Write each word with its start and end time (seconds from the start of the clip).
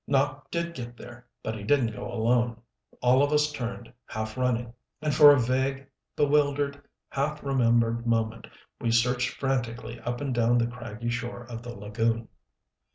Nopp 0.09 0.49
did 0.49 0.73
get 0.73 0.97
there, 0.97 1.27
but 1.43 1.55
he 1.55 1.63
didn't 1.63 1.91
go 1.91 2.11
alone. 2.11 2.59
All 3.03 3.21
of 3.21 3.31
us 3.31 3.51
turned, 3.51 3.93
half 4.07 4.35
running. 4.35 4.73
And 4.99 5.13
for 5.13 5.31
a 5.31 5.39
vague, 5.39 5.85
bewildered, 6.15 6.81
half 7.09 7.43
remembered 7.43 8.07
moment 8.07 8.47
we 8.79 8.89
searched 8.89 9.29
frantically 9.37 9.99
up 9.99 10.19
and 10.19 10.33
down 10.33 10.57
the 10.57 10.65
craggy 10.65 11.11
shore 11.11 11.43
of 11.43 11.61
the 11.61 11.75
lagoon. 11.75 12.29